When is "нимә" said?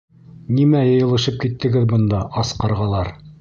0.59-0.79